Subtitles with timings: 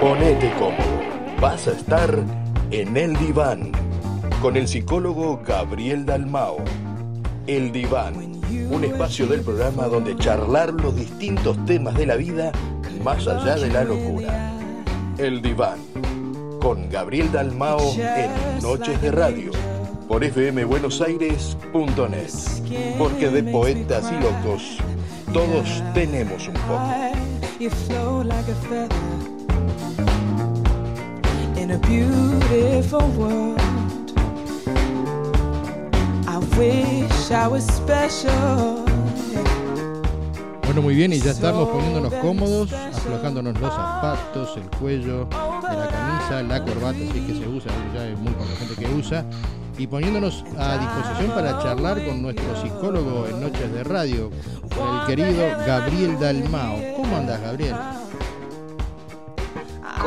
[0.00, 1.38] Ponete cómodo.
[1.40, 2.18] Vas a estar
[2.70, 3.72] en el diván
[4.40, 6.58] con el psicólogo Gabriel Dalmao.
[7.46, 12.52] El diván, un espacio del programa donde charlar los distintos temas de la vida
[13.02, 14.52] más allá de la locura.
[15.16, 15.78] El diván
[16.60, 18.30] con Gabriel Dalmao en
[18.62, 19.50] Noches de Radio
[20.08, 22.98] por fmbuenosaires.net.
[22.98, 24.78] Porque de poetas y locos
[25.32, 26.82] todos tenemos un poco.
[31.68, 33.60] In a beautiful world.
[36.26, 38.84] I wish I was special.
[40.64, 45.88] Bueno, muy bien, y ya estamos poniéndonos cómodos, aflojándonos los zapatos, el cuello de la
[45.88, 49.24] camisa, la corbata, si es que se usa, ya hay muy poca gente que usa,
[49.78, 54.30] y poniéndonos a disposición para charlar con nuestro psicólogo en Noches de Radio,
[54.62, 56.76] el querido Gabriel Dalmao.
[56.96, 57.74] ¿Cómo andas, Gabriel?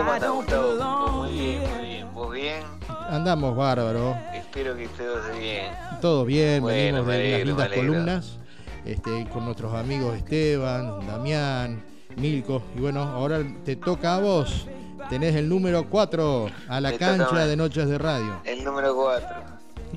[0.01, 1.11] ¿Cómo andás, Gustavo?
[1.11, 2.13] Muy bien, muy bien.
[2.15, 2.63] ¿Vos bien?
[3.07, 4.17] Andamos bárbaro.
[4.33, 5.73] Espero que estés bien.
[6.01, 8.37] Todo bien, venimos de unas lindas columnas
[8.83, 11.83] este, con nuestros amigos Esteban, Damián,
[12.17, 12.63] Milko.
[12.75, 14.65] Y bueno, ahora te toca a vos.
[15.11, 18.41] Tenés el número 4 a la cancha de Noches de Radio.
[18.43, 19.29] El número 4.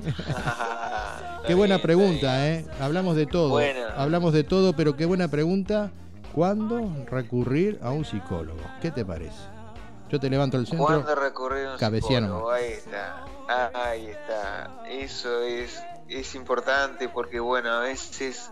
[1.47, 2.63] qué buena pregunta, ¿eh?
[2.79, 3.59] Hablamos de todo.
[3.97, 5.89] Hablamos de todo, pero qué buena pregunta.
[6.31, 8.61] ¿Cuándo recurrir a un psicólogo?
[8.81, 9.54] ¿Qué te parece?
[10.09, 10.85] Yo te levanto el centro.
[10.85, 12.51] ¿Cuándo recurrir un psicólogo?
[12.51, 13.25] Ahí está.
[13.73, 14.85] Ahí está.
[14.87, 18.49] Eso es, es importante porque, bueno, a veces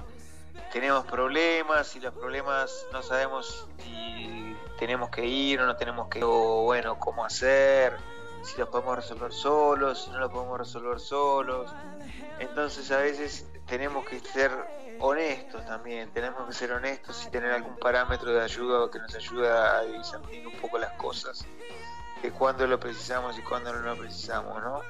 [0.71, 6.19] tenemos problemas y los problemas no sabemos si tenemos que ir o no tenemos que
[6.19, 7.97] ir, o bueno, cómo hacer,
[8.43, 11.71] si los podemos resolver solos, si no los podemos resolver solos.
[12.39, 14.51] Entonces a veces tenemos que ser
[15.03, 19.49] honestos también, tenemos que ser honestos y tener algún parámetro de ayuda que nos ayude
[19.49, 21.45] a discernir un poco las cosas,
[22.21, 24.81] de cuándo lo precisamos y cuándo no lo precisamos, ¿no?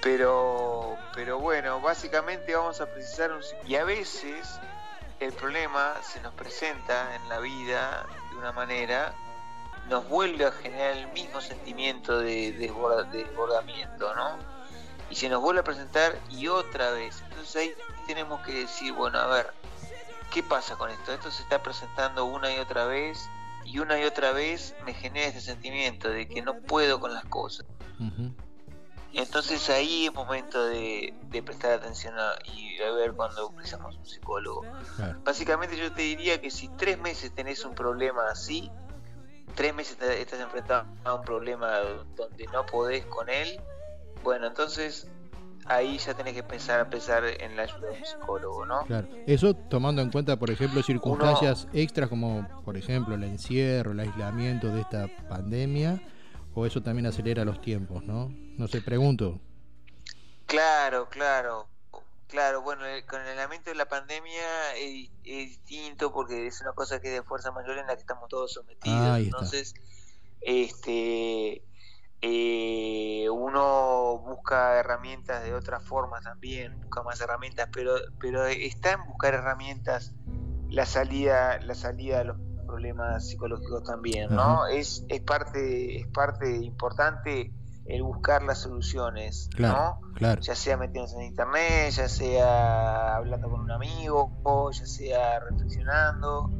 [0.00, 3.42] Pero, pero bueno, básicamente vamos a precisar un...
[3.66, 4.58] Y a veces
[5.20, 9.12] el problema se nos presenta en la vida de una manera,
[9.90, 14.38] nos vuelve a generar el mismo sentimiento de desbordamiento, ¿no?
[15.10, 17.22] Y se nos vuelve a presentar y otra vez.
[17.28, 17.74] Entonces ahí
[18.14, 19.52] tenemos que decir, bueno, a ver,
[20.32, 21.12] ¿qué pasa con esto?
[21.12, 23.30] Esto se está presentando una y otra vez
[23.64, 27.24] y una y otra vez me genera este sentimiento de que no puedo con las
[27.26, 27.66] cosas.
[29.12, 32.14] Entonces ahí es momento de, prestar atención
[32.52, 34.64] y a ver cuando precisamos un psicólogo.
[35.22, 38.72] Básicamente yo te diría que si tres meses tenés un problema así,
[39.54, 41.78] tres meses estás enfrentado a un problema
[42.16, 43.60] donde no podés con él,
[44.24, 45.08] bueno, entonces
[45.66, 48.84] ahí ya tenés que pensar a pensar en la ayuda de un psicólogo, ¿no?
[48.86, 49.08] Claro.
[49.26, 54.68] Eso tomando en cuenta, por ejemplo, circunstancias extras como, por ejemplo, el encierro, el aislamiento
[54.68, 56.00] de esta pandemia,
[56.54, 58.30] o eso también acelera los tiempos, ¿no?
[58.56, 59.40] No sé, pregunto.
[60.46, 61.68] Claro, claro.
[62.26, 67.08] Claro, bueno, con el aislamiento de la pandemia es, distinto porque es una cosa que
[67.08, 69.18] es de fuerza mayor en la que estamos todos sometidos.
[69.18, 69.74] Entonces,
[70.40, 71.62] este
[72.22, 79.06] eh, uno busca herramientas de otra forma también, busca más herramientas, pero, pero está en
[79.06, 80.14] buscar herramientas
[80.68, 82.36] la salida, la salida de los
[82.66, 84.66] problemas psicológicos también, ¿no?
[84.66, 87.52] Es, es parte, es parte importante
[87.86, 89.98] el buscar las soluciones, ¿no?
[90.40, 96.50] Ya sea metiéndose en internet, ya sea hablando con un amigo, ya sea reflexionando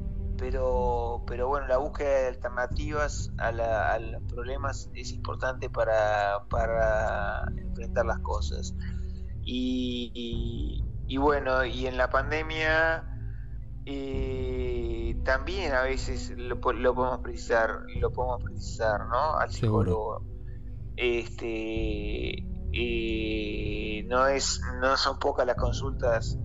[0.40, 8.06] pero, pero bueno, la búsqueda de alternativas a, los problemas es importante para, para enfrentar
[8.06, 8.74] las cosas.
[9.42, 13.04] Y, y, bueno, y en la pandemia
[13.84, 19.36] eh, también a veces lo, lo, podemos precisar, lo podemos precisar, ¿no?
[19.36, 20.24] Al psicólogo.
[20.96, 26.38] Este, eh, no es, no son pocas las consultas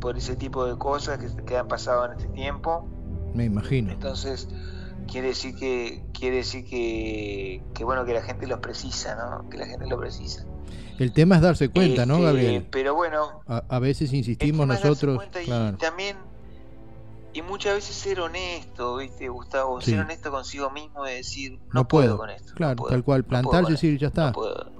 [0.00, 2.88] por ese tipo de cosas que, que han pasado en este tiempo
[3.34, 3.92] me imagino.
[3.92, 4.48] Entonces,
[5.06, 9.48] quiere decir que quiere decir que, que bueno que la gente lo precisa, ¿no?
[9.48, 10.44] Que la gente lo precisa.
[10.98, 12.66] El tema es darse cuenta, ¿no, este, Gabriel?
[12.70, 15.22] Pero bueno, a, veces insistimos nosotros.
[15.44, 15.48] Y
[15.78, 16.16] también
[17.32, 19.80] y muchas veces ser honesto, ¿viste, Gustavo?
[19.80, 22.52] Ser honesto consigo mismo y decir, no, puedo, con esto.
[22.54, 24.32] Claro, tal cual, plantarse y decir, ya está.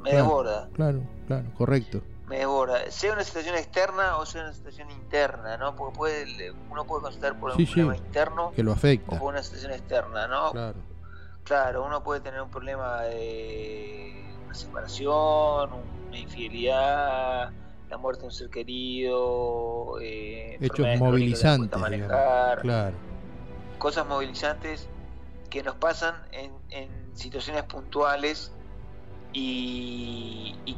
[0.03, 0.69] me desborda.
[0.75, 5.75] Claro, claro, correcto me devora, sea una situación externa o sea una situación interna, ¿no?
[5.75, 9.17] Porque puede, uno puede consultar por un problema interno que lo afecta.
[9.17, 10.53] o por una situación externa, ¿no?
[10.53, 10.77] Claro.
[11.45, 15.71] Claro, uno puede tener un problema de una separación,
[16.09, 17.51] una infidelidad,
[17.89, 22.97] la muerte de un ser querido, eh, hechos movilizantes, manejar, claro.
[23.79, 24.89] cosas movilizantes
[25.49, 26.59] que nos pasan en,
[27.15, 28.53] situaciones puntuales
[29.33, 30.08] y,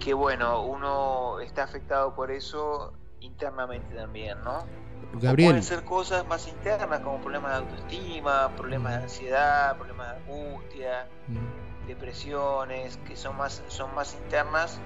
[0.00, 4.64] que bueno, uno está afectado por eso internamente también, ¿no?
[5.12, 5.50] Gabriel.
[5.50, 9.02] pueden ser cosas más internas como problemas de autoestima, problemas de mm.
[9.02, 11.86] ansiedad, problemas de angustia, mm.
[11.86, 14.80] depresiones, que son más, son más internas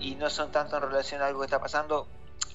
[0.00, 2.08] y no son tanto en relación a algo que está pasando,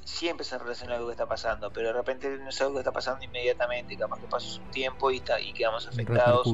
[0.04, 2.80] siempre se relaciona a algo que está pasando, pero de repente no es algo que
[2.80, 6.48] está pasando inmediatamente, capaz que pasó un tiempo y, está, y quedamos afectados.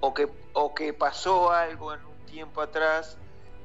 [0.00, 3.16] O que, o que pasó algo en un tiempo atrás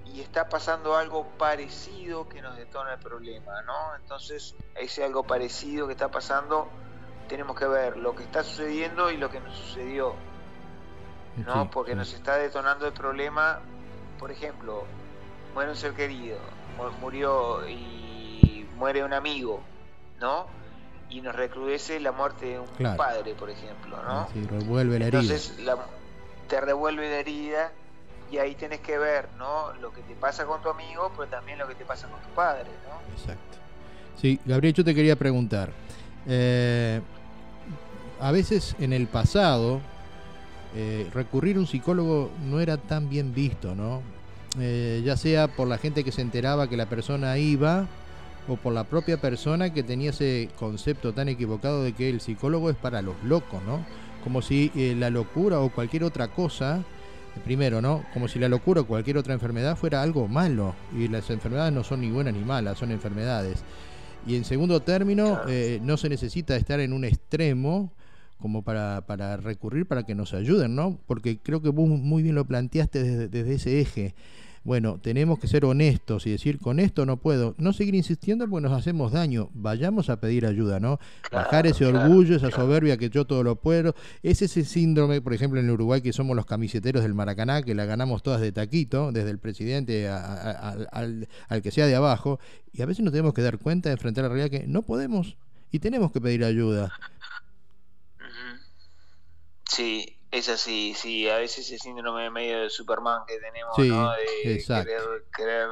[0.06, 3.96] y está pasando algo parecido que nos detona el problema, ¿no?
[3.96, 6.68] Entonces, ese algo parecido que está pasando,
[7.28, 10.14] tenemos que ver lo que está sucediendo y lo que nos sucedió,
[11.38, 11.70] ¿no?
[11.72, 13.60] Porque nos está detonando el problema,
[14.20, 14.84] por ejemplo,
[15.54, 16.38] muere un ser querido,
[17.00, 19.62] murió y muere un amigo,
[20.20, 20.48] ¿no?
[21.10, 24.28] Y nos recrudece la muerte de un padre, por ejemplo, ¿no?
[24.34, 25.22] Sí, revuelve la herida.
[25.22, 25.56] Entonces
[26.48, 27.72] te revuelve la herida
[28.34, 29.74] y ahí tenés que ver, ¿no?
[29.80, 32.30] Lo que te pasa con tu amigo, pero también lo que te pasa con tu
[32.30, 33.14] padre, ¿no?
[33.16, 33.58] Exacto.
[34.20, 35.70] Sí, Gabriel, yo te quería preguntar.
[36.26, 37.00] Eh,
[38.20, 39.82] a veces en el pasado
[40.76, 44.02] eh, recurrir a un psicólogo no era tan bien visto, ¿no?
[44.60, 47.86] Eh, ya sea por la gente que se enteraba que la persona iba
[48.48, 52.72] o por la propia persona que tenía ese concepto tan equivocado de que el psicólogo
[52.72, 53.86] es para los locos, ¿no?
[54.24, 56.84] Como si la locura o cualquier otra cosa,
[57.44, 58.04] primero, ¿no?
[58.14, 61.84] Como si la locura o cualquier otra enfermedad fuera algo malo y las enfermedades no
[61.84, 63.64] son ni buenas ni malas, son enfermedades.
[64.26, 67.92] Y en segundo término, eh, no se necesita estar en un extremo
[68.40, 71.00] como para, para recurrir para que nos ayuden, ¿no?
[71.08, 74.16] Porque creo que vos muy bien lo planteaste desde ese eje
[74.64, 78.68] bueno, tenemos que ser honestos y decir, con esto no puedo, no seguir insistiendo porque
[78.68, 81.00] nos hacemos daño, vayamos a pedir ayuda, ¿no?
[81.32, 85.60] Bajar ese orgullo, esa soberbia que yo todo lo puedo, es ese síndrome, por ejemplo,
[85.60, 89.32] en Uruguay que somos los camiseteros del Maracaná, que la ganamos todas de taquito, desde
[89.32, 91.28] el presidente al,
[91.62, 92.40] que sea de abajo,
[92.72, 95.36] y a veces nos tenemos que dar cuenta de enfrentar la realidad que no podemos
[95.72, 96.94] y tenemos que pedir ayuda.
[99.70, 104.12] Sí, es así, sí, a veces ese síndrome medio de Superman que tenemos, ¿no?
[104.14, 105.70] De querer,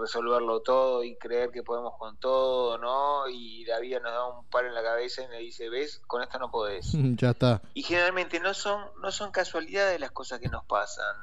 [0.00, 3.28] resolverlo todo y creer que podemos con todo, ¿no?
[3.28, 6.22] Y la vida nos da un par en la cabeza y nos dice, ves, con
[6.22, 6.92] esto no podés.
[7.16, 7.62] ya está.
[7.74, 11.16] Y generalmente no son, no son casualidades las cosas que nos pasan.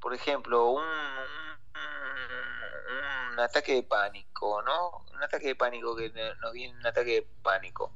[0.00, 0.82] Por ejemplo, un,
[3.32, 5.04] un ataque de pánico, ¿no?
[5.14, 6.10] Un ataque de pánico que
[6.42, 7.92] nos viene un ataque de pánico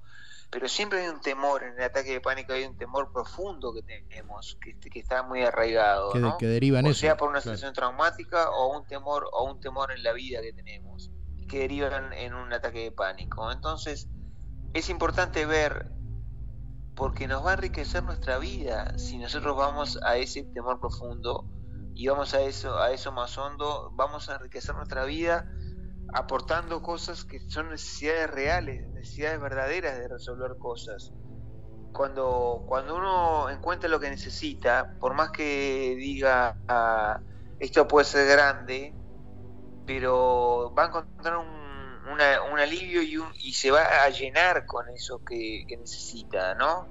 [0.53, 3.83] pero siempre hay un temor en el ataque de pánico, hay un temor profundo que
[3.83, 6.37] tenemos, que, que está muy arraigado, que, ¿no?
[6.37, 9.91] que deriva en o sea por una situación traumática o un temor o un temor
[9.93, 11.11] en la vida que tenemos,
[11.49, 13.51] que derivan en un ataque de pánico.
[13.51, 14.11] Entonces,
[14.75, 15.91] es importante ver
[16.95, 21.49] porque nos va a enriquecer nuestra vida si nosotros vamos a ese temor profundo
[21.95, 25.51] y vamos a eso a eso más hondo, vamos a enriquecer nuestra vida
[26.13, 31.13] aportando cosas que son necesidades reales, necesidades verdaderas de resolver cosas.
[31.93, 37.21] Cuando, cuando uno encuentra lo que necesita, por más que diga ah,
[37.59, 38.95] esto puede ser grande,
[39.87, 41.63] pero va a encontrar un,
[42.11, 43.19] un alivio y,
[43.49, 46.89] y, se va a llenar con eso que, necesita, ¿no?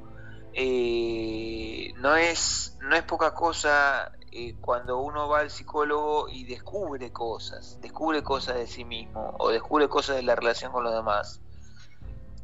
[0.53, 7.11] Eh, no, es, no es poca cosa eh, cuando uno va al psicólogo y descubre
[7.11, 11.41] cosas, descubre cosas de sí mismo o descubre cosas de la relación con los demás,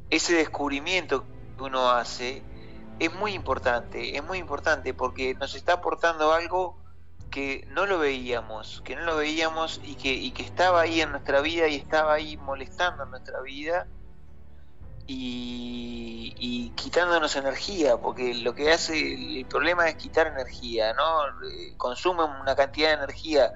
[0.10, 1.24] ese descubrimiento
[1.58, 2.44] que uno hace
[3.00, 6.78] es muy importante, es muy importante porque nos está aportando algo
[7.30, 11.12] que no lo veíamos, que no lo veíamos y que, y que estaba ahí en
[11.12, 13.88] nuestra vida y estaba ahí molestando en nuestra vida
[15.08, 21.22] y, quitándonos energía, porque lo que hace el problema es quitar energía, ¿no?
[21.78, 23.54] Consume una cantidad de energía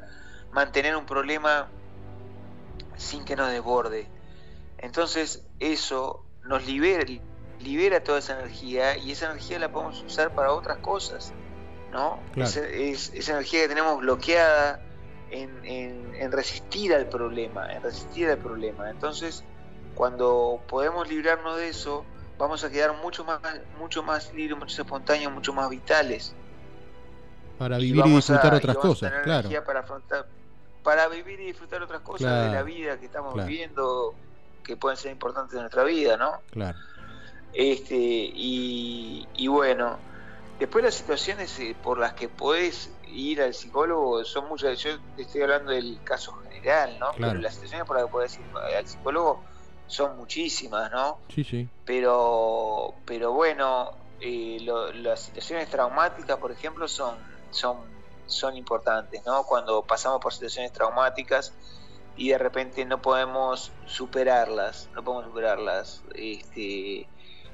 [0.52, 1.70] mantener un problema
[2.98, 4.08] sin que nos desborde.
[4.78, 7.06] Entonces eso nos libera,
[7.60, 11.34] libera toda esa energía y esa energía la podemos usar para otras cosas,
[11.92, 12.20] ¿no?
[12.36, 14.82] Esa, es, esa energía que tenemos bloqueada
[15.30, 18.90] en, en, en resistir al problema, en resistir al problema.
[18.90, 19.44] Entonces,
[19.96, 22.06] cuando podemos librarnos de eso,
[22.38, 23.40] vamos a quedar mucho más,
[23.78, 26.34] mucho más libres, mucho más espontáneos, mucho más vitales.
[27.58, 29.50] Para vivir y, disfrutar otras cosas, claro.
[29.64, 30.26] Para, afrontar,
[30.84, 34.16] para vivir y disfrutar otras cosas de la vida que estamos viviendo,
[34.64, 36.42] que pueden ser importantes en nuestra vida, ¿no?
[36.50, 36.78] Claro.
[37.54, 40.00] Este, y, y bueno,
[40.60, 44.80] después las situaciones eh, por las que podés ir al psicólogo son muchas.
[44.80, 47.12] Yo estoy hablando del caso general, ¿no?
[47.18, 48.46] Pero las situaciones por las que podés ir
[48.78, 49.44] al psicólogo
[49.92, 51.20] son muchísimas, ¿no?
[51.34, 51.68] Sí, sí.
[51.86, 54.58] Pero, pero bueno, eh,
[54.96, 57.16] las situaciones traumáticas, por ejemplo, son,
[57.50, 57.78] son,
[58.26, 59.44] son importantes, ¿no?
[59.44, 61.54] Cuando pasamos por situaciones traumáticas
[62.16, 67.08] y de repente no podemos superarlas, no podemos superarlas, este,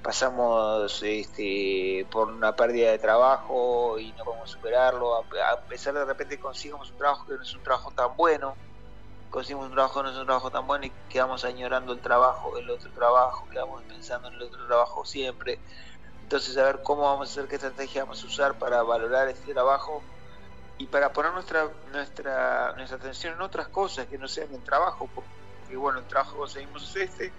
[0.04, 6.06] pasamos este, por una pérdida de trabajo y no podemos superarlo, a, pesar de, de
[6.06, 8.56] repente conseguimos un trabajo que no es un trabajo tan bueno,
[9.30, 12.58] conseguimos un trabajo que no es un trabajo tan bueno y quedamos añorando el trabajo,
[12.58, 15.60] el otro trabajo, quedamos pensando en el otro trabajo siempre.
[16.24, 19.54] Entonces, a ver cómo vamos a hacer, qué estrategia vamos a usar para valorar este
[19.54, 20.02] trabajo
[20.78, 25.10] y para poner nuestra, nuestra, nuestra atención en otras cosas que no sean el trabajo,
[25.14, 27.34] porque bueno, el trabajo conseguimos es este,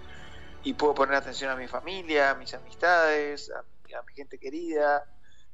[0.63, 3.63] y puedo poner atención a mi familia, a mis amistades, a,
[4.03, 5.05] mi gente querida,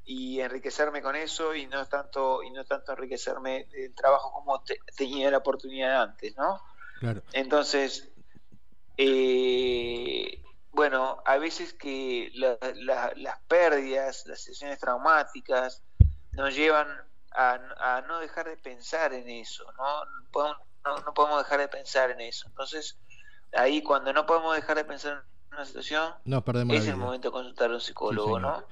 [0.06, 4.64] y enriquecerme con eso y no tanto y no tanto enriquecerme del trabajo como
[4.96, 6.62] tenía la oportunidad antes, ¿no?
[7.00, 7.24] Claro.
[7.34, 8.10] Entonces,
[8.98, 15.82] eh, bueno, a veces que las pérdidas, las sesiones traumáticas
[16.34, 16.88] nos llevan
[17.32, 20.06] a, no dejar de pensar en eso, ¿no?
[20.84, 22.48] No, podemos dejar de pensar en eso.
[22.48, 22.98] Entonces,
[23.54, 26.14] ahí cuando no podemos dejar de pensar en una situación,
[26.70, 28.64] es el momento de consultar a un psicólogo, ¿no?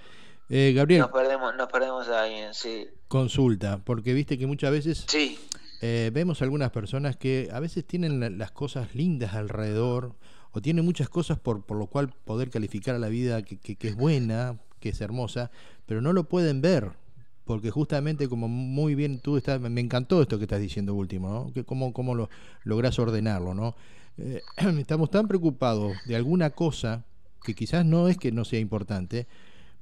[0.49, 1.01] Eh, Gabriel.
[1.01, 2.87] Nos perdemos, nos perdemos a alguien, sí.
[3.07, 5.37] Consulta, porque viste que muchas veces sí.
[5.81, 10.15] Eh, vemos algunas personas que a veces tienen las cosas lindas alrededor
[10.51, 13.87] o tienen muchas cosas por, por lo cual poder calificar a la vida que, que
[13.87, 15.51] es buena, que es hermosa,
[15.85, 16.91] pero no lo pueden ver
[17.45, 21.53] porque justamente como muy bien tú estás, me encantó esto que estás diciendo último, ¿no?
[21.53, 22.29] Que cómo, cómo lo
[22.63, 23.75] lográs ordenarlo, ¿no?
[24.17, 24.41] Eh,
[24.79, 27.03] estamos tan preocupados de alguna cosa
[27.43, 29.27] que quizás no es que no sea importante,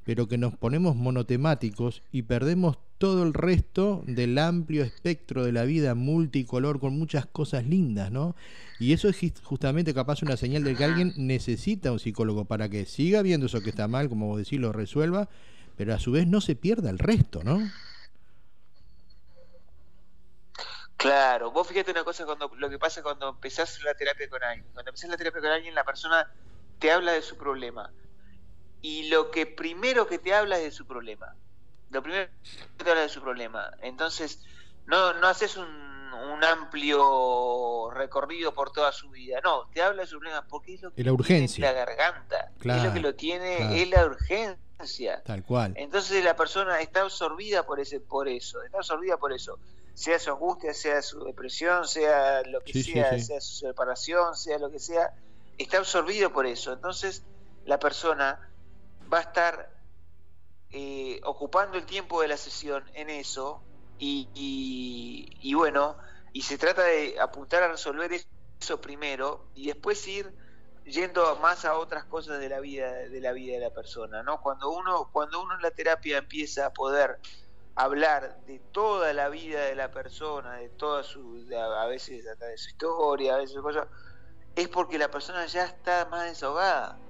[0.03, 5.63] pero que nos ponemos monotemáticos y perdemos todo el resto del amplio espectro de la
[5.63, 8.35] vida multicolor con muchas cosas lindas, ¿no?
[8.79, 12.85] Y eso es justamente capaz una señal de que alguien necesita un psicólogo para que
[12.85, 15.29] siga viendo eso que está mal, como vos decís, lo resuelva
[15.81, 17.59] pero a su vez no se pierda el resto, ¿no?
[20.95, 24.67] Claro, vos fíjate una cosa cuando lo que pasa cuando empezás la terapia con alguien.
[24.73, 26.31] Cuando empezás la terapia con alguien, la persona
[26.77, 27.91] te habla de su problema.
[28.81, 31.35] Y lo que primero que te habla es de su problema.
[31.89, 32.29] Lo primero
[32.77, 33.71] que te habla de su problema.
[33.81, 34.43] Entonces,
[34.85, 39.39] no, no haces un, un amplio recorrido por toda su vida.
[39.43, 41.65] No, te habla de su problema porque es lo que la urgencia.
[41.65, 42.51] la garganta.
[42.59, 44.57] es lo que lo tiene, es la urgencia
[45.25, 45.73] Tal cual.
[45.75, 49.59] Entonces la persona está absorbida por ese, por eso, está absorbida por eso.
[49.93, 54.71] Sea su angustia, sea su depresión, sea lo que sea, sea su separación, sea lo
[54.71, 55.13] que sea,
[55.57, 56.73] está absorbido por eso.
[56.73, 57.23] Entonces
[57.65, 58.50] la persona
[59.11, 59.69] va a estar
[60.71, 63.63] eh, ocupando el tiempo de la sesión en eso
[63.97, 65.97] y, y bueno,
[66.33, 68.11] y se trata de apuntar a resolver
[68.59, 70.35] eso primero y después ir
[70.83, 74.41] yendo más a otras cosas de la vida de la vida de la persona no
[74.41, 77.19] cuando uno cuando uno en la terapia empieza a poder
[77.75, 82.57] hablar de toda la vida de la persona de toda su a veces hasta de
[82.57, 83.87] su historia a veces cosas
[84.55, 87.01] es porque la persona ya está más desahogada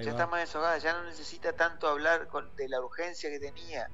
[0.00, 3.88] ya está más desahogada ya no necesita tanto hablar con, de la urgencia que tenía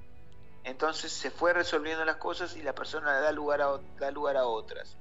[0.64, 4.46] entonces se fue resolviendo las cosas y la persona da lugar a da lugar a
[4.46, 4.96] otras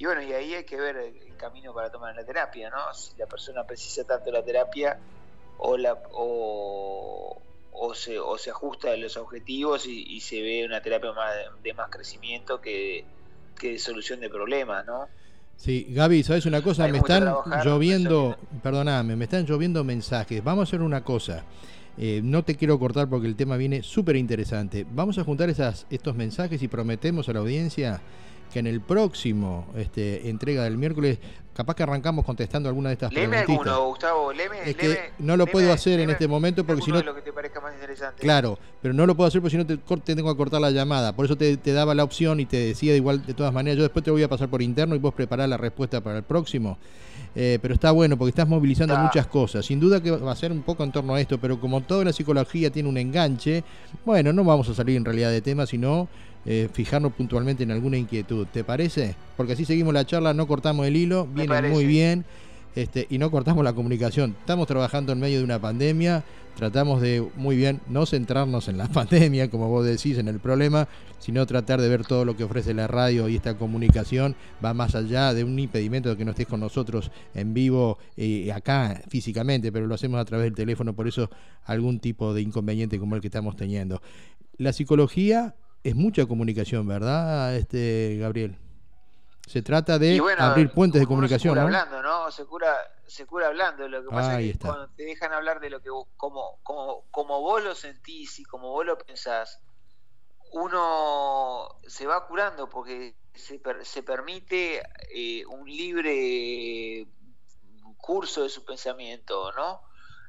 [0.00, 2.94] y bueno, y ahí hay que ver el camino para tomar la terapia, ¿no?
[2.94, 4.98] Si la persona precisa tanto la terapia
[5.58, 7.38] o, la, o,
[7.94, 11.90] se, o se ajusta a los objetivos y, se ve una terapia más, de más
[11.90, 13.04] crecimiento que,
[13.58, 15.06] que de solución de problemas, ¿no?
[15.60, 16.88] Sí, Gaby, ¿sabes una cosa?
[16.88, 17.34] me están
[17.66, 20.42] lloviendo, perdóname, me están lloviendo mensajes.
[20.42, 21.44] Vamos a hacer una cosa.
[21.98, 24.86] Eh, no te quiero cortar porque el tema viene súper interesante.
[24.90, 28.00] Vamos a juntar esas, estos mensajes y prometemos a la audiencia
[28.50, 31.18] que en el próximo este, entrega del miércoles,
[31.54, 33.48] capaz que arrancamos contestando alguna de estas preguntas.
[33.48, 37.02] alguno, Gustavo, leme, es que no lo puedo hacer en este momento porque si no...
[37.02, 38.22] Lo que te parezca más interesante.
[38.22, 39.76] Claro, pero no lo puedo hacer porque si no te,
[40.14, 41.14] tengo que cortar la llamada.
[41.14, 43.76] Por eso te, daba la opción y te decía igual de todas maneras.
[43.76, 46.24] Yo después te voy a pasar por interno y vos preparás la respuesta para el
[46.24, 46.78] próximo.
[47.36, 49.64] Eh, pero está bueno porque estás movilizando muchas cosas.
[49.64, 52.04] Sin duda que va a ser un poco en torno a esto, pero como toda
[52.04, 53.62] la psicología tiene un enganche,
[54.04, 56.08] bueno, no vamos a salir en realidad de tema, sino
[56.46, 58.46] eh, fijarnos puntualmente en alguna inquietud.
[58.52, 59.14] ¿Te parece?
[59.36, 62.24] Porque así seguimos la charla, no cortamos el hilo, viene muy bien
[62.74, 64.36] este, y no cortamos la comunicación.
[64.40, 66.24] Estamos trabajando en medio de una pandemia,
[66.56, 70.88] tratamos de muy bien no centrarnos en la pandemia, como vos decís, en el problema,
[71.18, 74.94] sino tratar de ver todo lo que ofrece la radio y esta comunicación va más
[74.94, 79.72] allá de un impedimento de que no estés con nosotros en vivo eh, acá físicamente,
[79.72, 81.28] pero lo hacemos a través del teléfono, por eso
[81.64, 84.00] algún tipo de inconveniente como el que estamos teniendo.
[84.56, 88.58] La psicología es mucha comunicación, ¿verdad, este Gabriel?
[89.46, 92.30] Se trata de abrir puentes de comunicación, se cura Hablando, ¿no?
[92.30, 93.88] Se cura, se cura hablando.
[93.88, 97.04] Lo que pasa es que cuando te dejan hablar de lo que vos, como, como,
[97.10, 99.60] como vos lo sentís y como vos lo pensás,
[100.52, 104.82] uno se va curando porque se, se permite
[105.12, 107.08] eh, un libre
[107.96, 109.82] curso de su pensamiento, ¿no?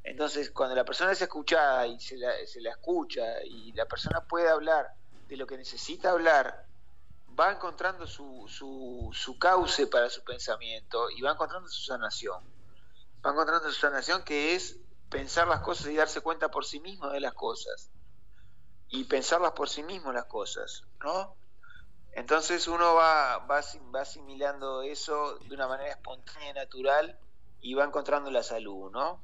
[0.03, 4.21] Entonces, cuando la persona es escuchada y se la, se la escucha y la persona
[4.21, 4.87] puede hablar
[5.31, 6.65] de lo que necesita hablar,
[7.39, 12.43] va encontrando su, su, su cauce para su pensamiento y va encontrando su sanación.
[13.25, 14.77] Va encontrando su sanación que es
[15.09, 17.89] pensar las cosas y darse cuenta por sí mismo de las cosas.
[18.89, 21.37] Y pensarlas por sí mismo las cosas, ¿no?
[22.11, 23.61] Entonces uno va, va,
[23.95, 27.17] va asimilando eso de una manera espontánea y natural
[27.61, 29.21] y va encontrando la salud, ¿no?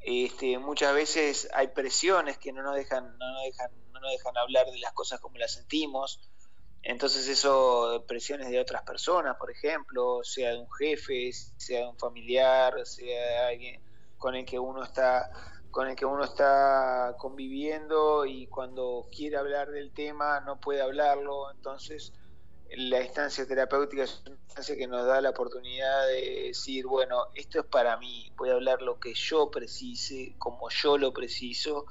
[0.00, 3.70] Este, muchas veces hay presiones que no nos dejan, no nos dejan,
[4.00, 6.20] no dejan hablar de las cosas como las sentimos.
[6.82, 11.98] Entonces eso, presiones de otras personas, por ejemplo, sea de un jefe, sea de un
[11.98, 13.82] familiar, sea de alguien
[14.16, 15.30] con el que uno está
[15.70, 21.50] con el que uno está conviviendo y cuando quiere hablar del tema no puede hablarlo,
[21.52, 22.12] entonces
[22.76, 27.60] la instancia terapéutica es una instancia que nos da la oportunidad de decir, bueno, esto
[27.60, 31.86] es para mí, voy a hablar lo que yo precise, como yo lo preciso,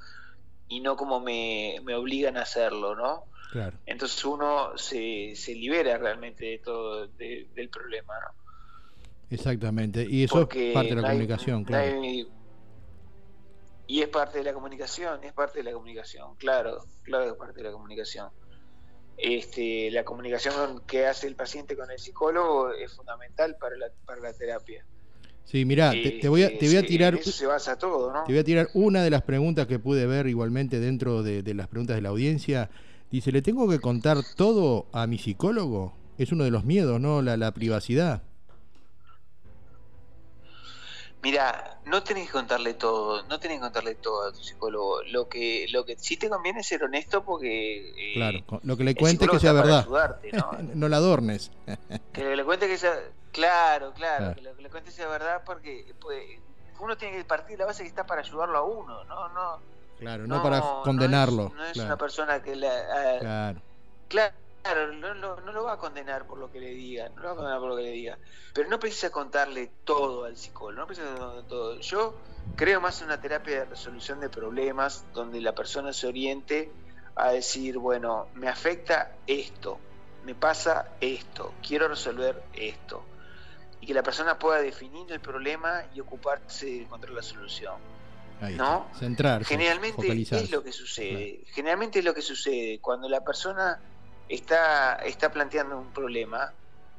[0.69, 3.25] y no como me, obligan a hacerlo, ¿no?
[3.51, 3.77] Claro.
[3.85, 8.39] Entonces uno se, se libera realmente de todo del problema, ¿no?
[9.31, 12.01] Exactamente, y eso es parte de la comunicación, claro.
[13.85, 17.37] y es parte de la comunicación, es parte de la comunicación, claro, claro que es
[17.37, 18.29] parte de la comunicación
[19.21, 24.21] este, la comunicación que hace el paciente con el psicólogo es fundamental para la, para
[24.21, 24.85] la terapia.
[25.49, 27.15] Sí, mira, te, voy a, te voy a tirar.
[27.15, 28.23] eso se basa todo, ¿no?
[28.23, 31.67] Te voy a tirar una de las preguntas que pude ver igualmente dentro de, las
[31.67, 32.69] preguntas de la audiencia.
[33.09, 35.93] Dice, ¿le tengo que contar todo a mi psicólogo?
[36.19, 37.23] Es uno de los miedos, ¿no?
[37.23, 38.21] La, la privacidad.
[41.21, 45.03] Mira, no tenés que contarle todo, no tenés que contarle todo a tu psicólogo.
[45.03, 47.89] Lo que, lo que sí te conviene es ser honesto porque...
[47.89, 49.85] Eh, claro, lo que le cuente que sea verdad.
[50.31, 50.51] ¿no?
[50.75, 51.51] no la adornes.
[52.13, 52.93] que le cuente que sea...
[53.33, 56.23] Claro, claro, que lo que le cuente sea verdad porque pues,
[56.79, 59.59] uno tiene que partir de la base que está para ayudarlo a uno, no, no.
[59.99, 61.51] Claro, no, para condenarlo.
[61.55, 63.19] No es, una persona que la...
[63.19, 63.61] claro.
[64.07, 67.27] Claro Claro, no, no, lo va a condenar por lo que le diga, no lo
[67.29, 68.17] va a condenar por lo que le diga,
[68.53, 71.79] pero no precisa contarle todo al psicólogo, no precisa contarle todo.
[71.79, 72.15] Yo
[72.55, 76.71] creo más en una terapia de resolución de problemas donde la persona se oriente
[77.15, 79.79] a decir, bueno, me afecta esto,
[80.25, 83.03] me pasa esto, quiero resolver esto,
[83.81, 87.75] y que la persona pueda definir el problema y ocuparse de encontrar la solución.
[88.55, 88.87] ¿no?
[88.97, 89.43] Centrar.
[89.43, 91.43] Generalmente es lo que sucede.
[91.47, 93.81] Generalmente es lo que sucede cuando la persona
[94.29, 96.53] está, está planteando un problema,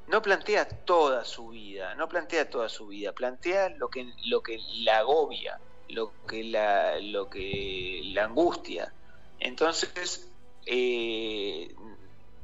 [0.08, 4.60] no plantea toda su vida, no plantea toda su vida, plantea lo que, lo que
[4.82, 8.92] la agobia, lo que la, lo que la angustia.
[9.38, 10.28] Entonces,
[10.66, 11.74] eh,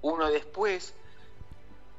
[0.01, 0.95] uno después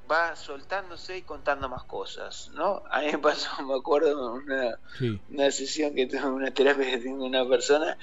[0.09, 2.81] va soltándose y contando más cosas, ¿no?
[2.89, 4.79] A mí me pasó, me acuerdo, una,
[5.29, 7.97] una sesión que tuve, una terapia que tengo una persona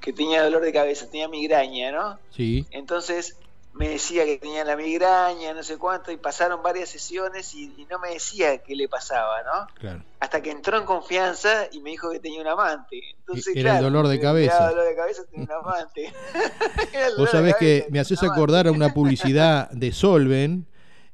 [0.00, 2.20] que tenía dolor de cabeza, tenía migraña, ¿no?
[2.30, 2.66] Sí.
[2.70, 3.38] Entonces,
[3.76, 7.98] me decía que tenía la migraña, no sé cuánto, y pasaron varias sesiones y, no
[7.98, 9.66] me decía qué le pasaba, ¿no?
[9.74, 10.02] Claro.
[10.18, 13.00] Hasta que entró en confianza y me dijo que tenía un amante.
[13.18, 14.56] Entonces, Era el dolor de cabeza.
[14.56, 16.12] Era dolor de cabeza, tenía un amante.
[17.18, 20.66] Vos sabés que me haces acordar a una publicidad de Solven,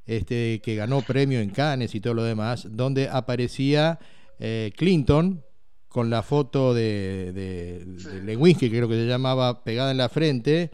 [0.07, 3.99] este, que ganó premio en Cannes y todo lo demás, donde aparecía
[4.39, 5.45] eh, Clinton
[5.89, 10.71] con la foto de, de, de Lewinsky, creo que se llamaba, pegada en la frente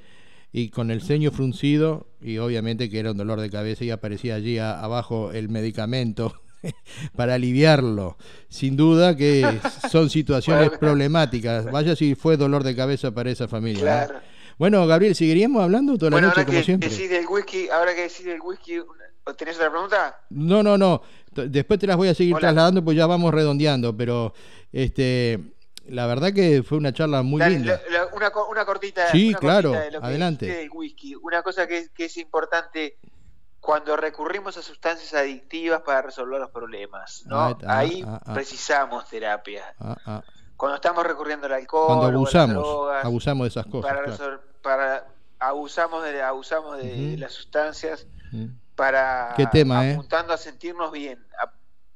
[0.53, 4.37] y con el ceño fruncido y obviamente que era un dolor de cabeza y aparecía
[4.37, 6.41] allí abajo el medicamento
[7.17, 8.17] para aliviarlo.
[8.49, 11.71] Sin duda que son situaciones problemáticas.
[11.71, 14.09] Vaya si fue dolor de cabeza para esa familia.
[14.59, 16.91] Bueno, Gabriel, ¿seguiríamos hablando toda la noche como siempre?
[17.29, 18.81] whisky, ahora que decir el whisky,
[19.37, 20.21] ¿tenés otra pregunta?
[20.31, 21.03] No, no, no.
[21.33, 24.35] Después te las voy a seguir trasladando, pues ya vamos redondeando, pero
[24.73, 25.39] este
[25.89, 27.81] la verdad que fue una charla muy linda.
[28.13, 29.11] una, una, cortita.
[29.11, 30.69] Sí, claro, de lo que adelante.
[30.73, 31.15] whisky.
[31.17, 32.99] Una cosa que, que, es importante
[33.61, 37.39] cuando recurrimos a sustancias adictivas para resolver los problemas, ¿no?
[37.39, 39.75] Ah, ah, Ahí ah, precisamos terapia.
[40.57, 43.93] Cuando estamos recurriendo al alcohol, cuando abusamos, abusamos de esas cosas.
[43.93, 45.07] Para, para
[45.39, 48.07] abusamos de abusamos de, las sustancias
[48.75, 49.93] para ¿Qué tema, eh?
[49.93, 51.25] apuntando a sentirnos bien,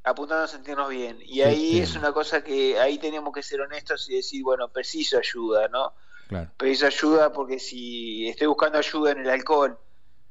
[0.05, 1.19] apuntando a sentirnos bien.
[1.25, 5.19] Y ahí es una cosa que ahí tenemos que ser honestos y decir, bueno, preciso
[5.19, 5.93] ayuda, ¿no?
[6.29, 6.51] Claro.
[6.57, 9.79] Preciso ayuda porque si estoy buscando ayuda en el alcohol,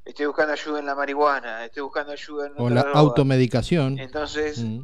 [0.03, 3.99] estoy buscando ayuda en la marihuana, estoy buscando ayuda en o la automedicación.
[3.99, 4.81] Entonces, mm.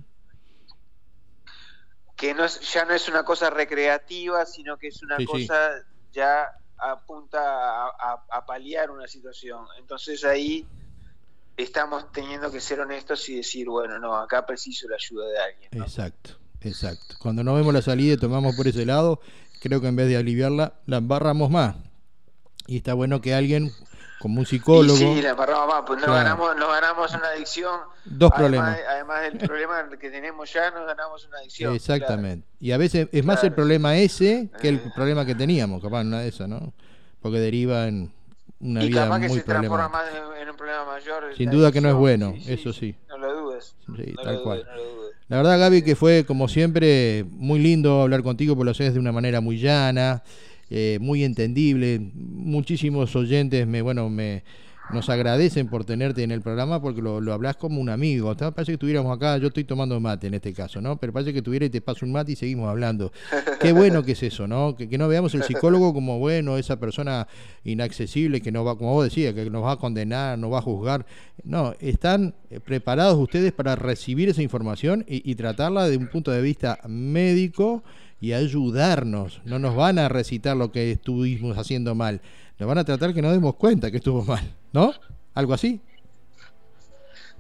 [2.15, 5.71] que no es, ya no es una cosa recreativa, sino que es una cosa
[6.13, 9.65] ya apunta a, a, paliar una situación.
[9.79, 10.67] Entonces ahí
[11.57, 15.69] estamos teniendo que ser honestos y decir, bueno, no, acá preciso la ayuda de alguien.
[15.83, 17.15] Exacto, exacto.
[17.19, 19.19] Cuando no vemos la salida y tomamos por ese lado,
[19.59, 21.75] creo que en vez de aliviarla, la embarramos más.
[22.67, 23.71] Y está bueno que alguien
[24.19, 24.97] como un psicólogo.
[24.97, 27.79] sí, la embarramos más, pues no, ganamos, no ganamos una adicción.
[28.05, 28.77] Dos problemas.
[28.87, 31.73] Además del problema que tenemos ya, nos ganamos una adicción.
[31.73, 32.47] Exactamente.
[32.59, 34.91] Y a veces es más el problema ese que el eh.
[34.95, 36.73] problema que teníamos, capaz, una de esas, ¿no?
[37.19, 38.13] Porque deriva en
[38.59, 40.03] una y vida capaz que se transforma más
[40.41, 41.35] en, un problema mayor.
[41.35, 42.95] Sin duda que no es bueno, eso sí.
[43.09, 43.75] No lo dudes.
[43.95, 44.65] Sí, tal cual.
[45.27, 48.99] La verdad, Gaby, que fue como siempre muy lindo hablar contigo, porque lo haces de
[48.99, 50.23] una manera muy llana,
[50.69, 51.99] eh, muy entendible.
[52.13, 54.43] Muchísimos oyentes me, bueno, me,
[54.89, 58.33] nos agradecen por tenerte en el programa porque lo, lo hablas como un amigo.
[58.35, 60.97] Parece que estuviéramos acá, yo estoy tomando mate en este caso, ¿no?
[60.97, 63.11] Pero parece que tuviera y te paso un mate y seguimos hablando.
[63.59, 64.75] Qué bueno que es eso, ¿no?
[64.75, 67.27] Que, que no veamos el psicólogo como, bueno, esa persona
[67.63, 70.61] inaccesible que no va, como vos decías, que nos va a condenar, nos va a
[70.61, 71.05] juzgar.
[71.43, 76.41] No, están preparados ustedes para recibir esa información y, y tratarla de un punto de
[76.41, 77.83] vista médico
[78.19, 79.41] y ayudarnos.
[79.45, 82.21] No nos van a recitar lo que estuvimos haciendo mal
[82.59, 84.93] nos van a tratar que no demos cuenta que estuvo mal, ¿no?
[85.33, 85.81] ¿Algo así?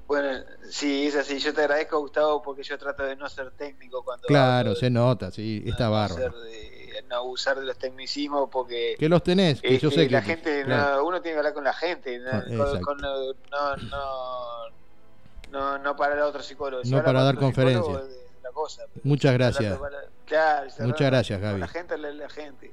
[0.07, 1.39] Bueno, sí, es así.
[1.39, 4.27] Yo te agradezco, Gustavo, porque yo trato de no ser técnico cuando.
[4.27, 6.33] Claro, se nota, sí, está no bárbaro.
[7.09, 8.95] no abusar de los tecnicismos porque.
[8.97, 10.13] Que los tenés, que yo sé que.
[10.13, 12.41] La gente, uno tiene que hablar con la gente, no,
[15.51, 16.83] no, no, para el otro psicólogo.
[16.85, 18.03] no para dar conferencias.
[19.03, 19.79] Muchas gracias.
[20.79, 21.59] Muchas gracias, Gaby.
[21.59, 22.71] La gente, la, gente,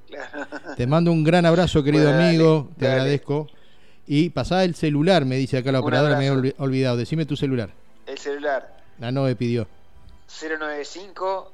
[0.77, 2.69] Te mando un gran abrazo, querido amigo.
[2.79, 3.47] te agradezco.
[4.07, 6.97] Y pasá el celular, me dice acá la operadora, me he olvidado.
[6.97, 7.71] Decime tu celular.
[8.07, 8.77] El celular.
[8.99, 9.67] La me pidió.
[10.29, 11.53] 095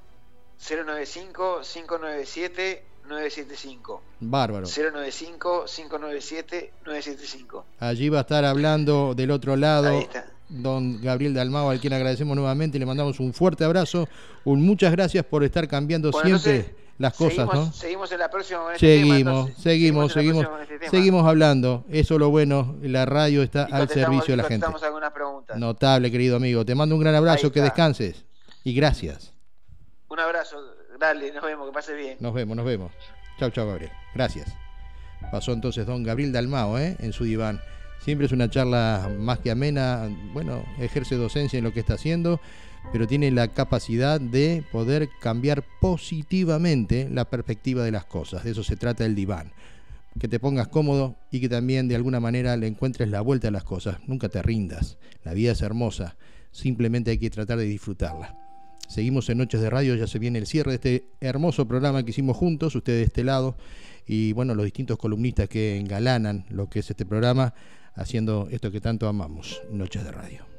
[0.58, 4.02] 095 597 975.
[4.20, 4.66] Bárbaro.
[4.66, 7.64] 095 597 975.
[7.78, 9.88] Allí va a estar hablando del otro lado.
[9.88, 14.08] Ahí está don Gabriel Dalmao, al quien agradecemos nuevamente, le mandamos un fuerte abrazo,
[14.44, 17.72] un muchas gracias por estar cambiando siempre las cosas, ¿no?
[17.72, 18.60] Seguimos en la próxima.
[18.76, 21.84] seguimos, seguimos, seguimos, este seguimos hablando.
[21.88, 24.66] Eso es lo bueno, la radio está al servicio de la gente.
[25.56, 26.64] Notable, querido amigo.
[26.64, 28.26] Te mando un gran abrazo, que descanses
[28.64, 29.32] y gracias.
[30.08, 30.58] Un abrazo,
[30.98, 32.16] dale, nos vemos, que pase bien.
[32.20, 32.92] Nos vemos, nos vemos.
[33.38, 33.92] Chao, chao, Gabriel.
[34.14, 34.52] Gracias.
[35.32, 36.96] Pasó entonces don Gabriel Dalmao, ¿eh?
[36.98, 37.62] En su diván.
[38.00, 42.40] Siempre es una charla más que amena, bueno, ejerce docencia en lo que está haciendo,
[42.92, 48.44] pero tiene la capacidad de poder cambiar positivamente la perspectiva de las cosas.
[48.44, 49.52] De eso se trata el diván.
[50.18, 53.52] Que te pongas cómodo y que también de alguna manera le encuentres la vuelta a
[53.52, 53.98] las cosas.
[54.06, 54.96] Nunca te rindas.
[55.22, 56.16] La vida es hermosa.
[56.52, 58.34] Simplemente hay que tratar de disfrutarla.
[58.88, 62.10] Seguimos en Noches de Radio, ya se viene el cierre de este hermoso programa que
[62.10, 63.56] hicimos juntos, ustedes de este lado,
[64.04, 67.54] y bueno, los distintos columnistas que engalanan lo que es este programa
[67.94, 70.49] haciendo esto que tanto amamos, Noches de Radio.